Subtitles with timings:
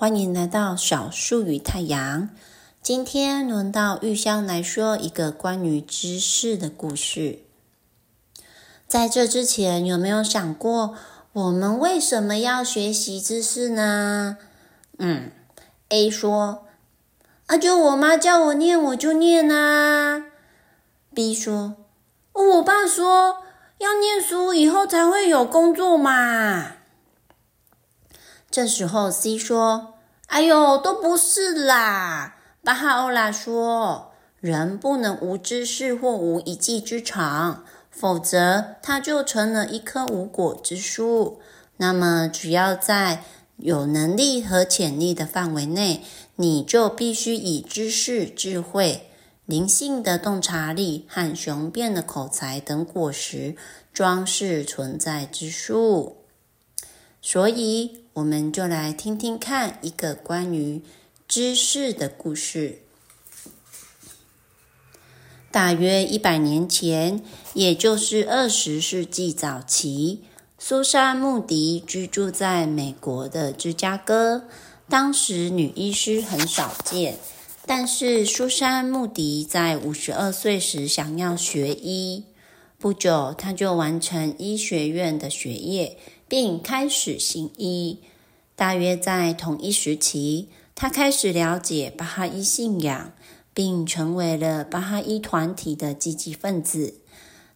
[0.00, 2.28] 欢迎来到小树与太阳。
[2.80, 7.40] 今天轮到玉香来说一个关于知识的故事。
[8.86, 10.94] 在这之前，有没有想过
[11.32, 14.36] 我们为什么要学习知识呢？
[14.98, 15.32] 嗯
[15.88, 16.66] ，A 说
[17.46, 20.26] ：“啊，就我妈叫我念，我就念啊。
[21.12, 21.74] ”B 说
[22.34, 23.38] ：“我爸说
[23.78, 26.74] 要念书，以后才会有工作嘛。”
[28.50, 29.94] 这时候，C 说
[30.28, 41.40] ：“哎呦，都不是啦！”巴哈欧拉说：“人不能无知识或无一技之长，否则他就成了一棵无果之树。
[41.76, 43.22] 那么，只要在
[43.58, 46.02] 有能力和潜力的范围内，
[46.36, 49.10] 你就必须以知识、智慧、
[49.44, 53.54] 灵性的洞察力和雄辩的口才等果实
[53.92, 56.16] 装饰存在之树。
[57.20, 60.82] 所以。”我们就来听听看一个关于
[61.28, 62.80] 知识的故事。
[65.52, 67.22] 大约一百年前，
[67.54, 70.24] 也就是二十世纪早期，
[70.58, 74.48] 苏珊·穆迪居住在美国的芝加哥。
[74.88, 77.18] 当时女医师很少见，
[77.66, 82.24] 但是苏珊·穆迪在五十二岁时想要学医，
[82.78, 85.96] 不久她就完成医学院的学业。
[86.30, 88.00] 并开始行医。
[88.58, 93.12] 大约在同一时期，他开始了解巴哈伊信仰，
[93.54, 96.94] 并成为了巴哈伊团体的积极分子。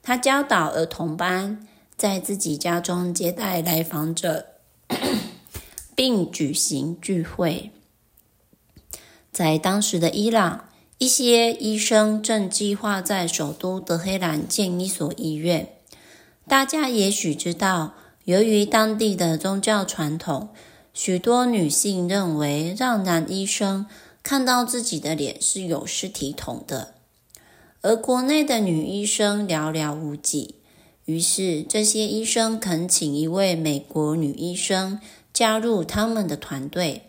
[0.00, 4.46] 他教导儿童班，在自己家中接待来访者，
[5.96, 7.72] 并举行聚会。
[9.32, 15.72] 在当时的伊朗，一些医生正计划在首都德黑兰建一所医院。
[16.46, 17.94] 大家也许知道。
[18.24, 20.50] 由于当地的宗教传统，
[20.94, 23.86] 许多女性认为让男医生
[24.22, 26.94] 看到自己的脸是有失体统的，
[27.80, 30.56] 而国内的女医生寥寥无几。
[31.06, 35.00] 于是，这些医生恳请一位美国女医生
[35.32, 37.02] 加入他们的团队。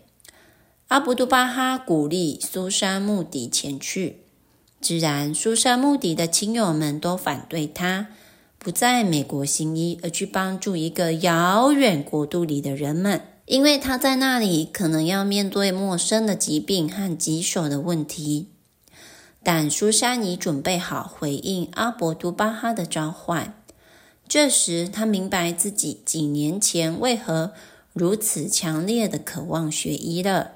[0.88, 4.22] 阿卜杜巴哈鼓励苏珊·穆迪前去，
[4.82, 8.08] 自然，苏珊·穆迪的亲友们都反对她。
[8.58, 18.50] 不在美国行医，而去帮助一个遥远国度里的人们，因为他在那里可能要面对陌生的疾病和棘手的问题。
[19.44, 23.54] 但苏珊已准备好回应阿伯杜巴哈的召唤。
[24.28, 27.54] 这时，他明白自己几年前为何
[27.92, 30.52] 如此强烈的渴望学医了。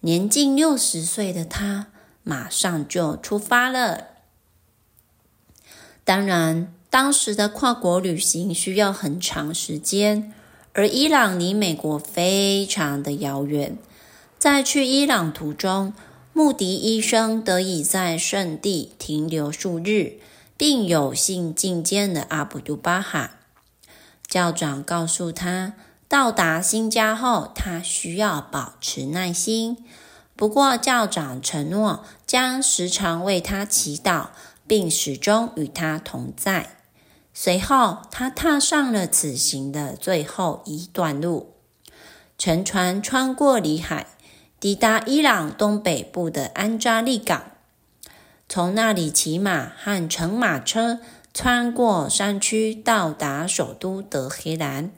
[0.00, 1.86] 年近六十岁的他，
[2.22, 4.08] 马上就出发了。
[6.04, 6.74] 当然。
[6.90, 10.32] 当时的跨国旅行需要很长时间，
[10.72, 13.76] 而伊朗离美国非常的遥远。
[14.38, 15.92] 在去伊朗途中，
[16.32, 20.20] 穆迪医生得以在圣地停留数日，
[20.56, 23.32] 并有幸觐见了阿卜杜巴哈。
[24.28, 25.74] 教长告诉他，
[26.06, 29.78] 到达新家后，他需要保持耐心。
[30.36, 34.28] 不过，教长承诺将时常为他祈祷，
[34.68, 36.77] 并始终与他同在。
[37.40, 41.54] 随后，他踏上了此行的最后一段路，
[42.36, 44.08] 乘船穿过里海，
[44.58, 47.52] 抵达伊朗东北部的安扎利港，
[48.48, 50.98] 从那里骑马和乘马车
[51.32, 54.90] 穿过山区，到达首都德黑兰，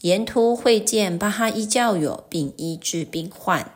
[0.00, 3.70] 沿途会见巴哈伊教友，并医治病患。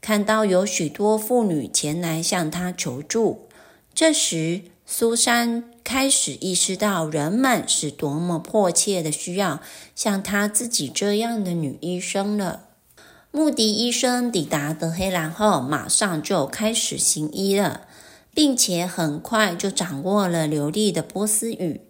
[0.00, 3.48] 看到有许多妇女前来向他求助，
[3.92, 5.72] 这时苏珊。
[5.86, 9.60] 开始意识到人们是多么迫切的需要
[9.94, 12.64] 像她自己这样的女医生了。
[13.30, 17.82] 穆迪医生抵达德黑兰后，马上就开始行医了，
[18.34, 21.82] 并且很快就掌握了流利的波斯语。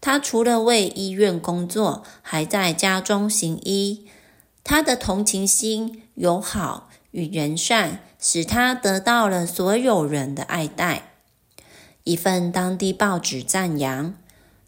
[0.00, 4.08] 他除了为医院工作，还在家中行医。
[4.64, 11.13] 他的同情心、友好与仁善，使他得到了所有人的爱戴。
[12.04, 14.14] 一份当地报纸赞扬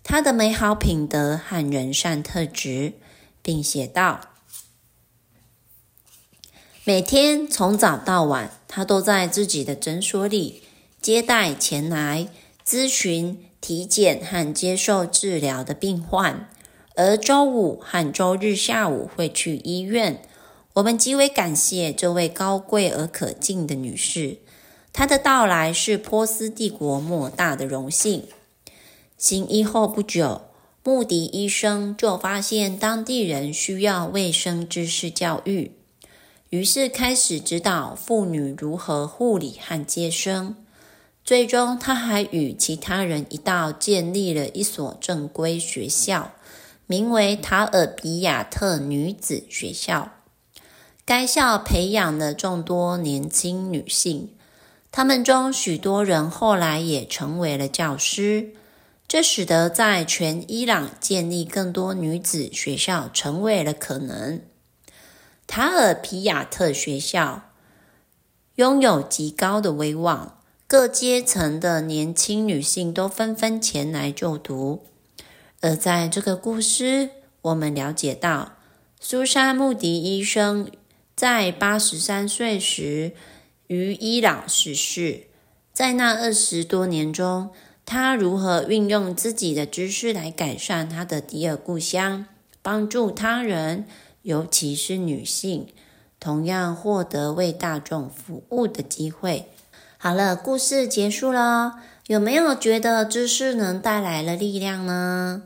[0.02, 2.94] 他的美好品德和人善特质，
[3.42, 4.20] 并写道
[6.84, 10.62] ：“每天从早到晚，他都在自己的诊所里
[11.02, 12.28] 接待前来
[12.64, 16.48] 咨询、体检和接受治疗的病患，
[16.94, 20.22] 而周五和周日下午会去医院。
[20.74, 24.38] 我们极为感谢这位高贵而可敬的女士。”
[24.96, 28.24] 他的到来是波斯帝国莫大的荣幸。
[29.18, 30.46] 行医后不久，
[30.82, 35.72] 穆迪医生就发现当地人需要卫生知识教育，
[36.48, 40.56] 于是开始指导妇女如何护理和接生。
[41.22, 46.32] 最终，他还与其他人一道建立了一所正规学校，
[46.86, 50.12] 名为塔尔比亚特女子学校。
[51.04, 54.30] 该校培养了众多年轻女性，
[54.96, 58.54] 他们中许多人后来也成为了教师。
[59.06, 64.40] 这使得在全伊朗建立更多女子学校成为了可能。
[65.46, 67.50] 塔尔皮亚特学校
[68.54, 70.38] 拥有极高的威望。
[70.66, 74.86] 各阶层的年轻女性都纷纷前来就读，
[75.60, 77.10] 而在这个故事，
[77.42, 78.52] 我们了解到，
[78.98, 80.70] 苏珊·穆迪医生
[81.14, 83.12] 在八十三岁时
[83.68, 85.24] 于伊朗逝世。
[85.72, 87.50] 在那二十多年中，
[87.84, 92.26] 她如何运用自己的知识来改善她的第二故乡，
[92.62, 93.86] 帮助他人，
[94.22, 95.68] 尤其是女性，
[96.18, 99.50] 同样获得为大众服务的机会。
[99.98, 101.80] 好了，故事结束了。
[102.06, 105.42] 有没有觉得知识能带来了力量呢？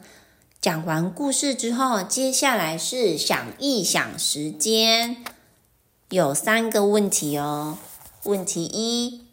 [0.60, 5.24] 讲完故事之后，接下来是想一想时间，
[6.10, 7.78] 有三个问题哦。
[8.24, 9.26] 问题一：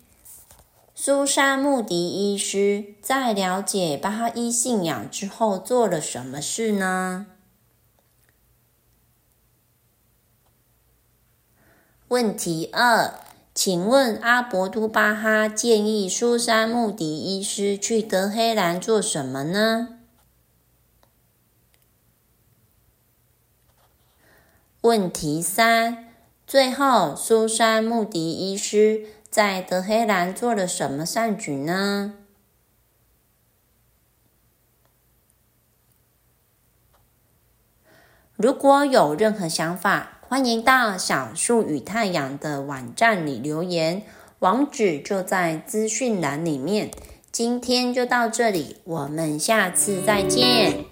[0.95, 7.27] 苏珊·穆迪医师在了解巴哈伊信仰之后做了什么事呢？
[12.07, 13.21] 问题二。
[13.53, 19.97] 请问阿博都巴哈建议苏珊·穆迪医师去德黑兰做什么呢？
[24.81, 26.06] 问题三：
[26.47, 32.13] 最后，苏珊·穆迪医师在德黑兰做了什么善举呢？
[38.37, 44.03] 如果有任何想法，欢迎到小树与太阳的网站里留言，
[44.39, 46.89] 网址就在资讯栏里面。
[47.29, 50.85] 今天就到这里，我们下次再见。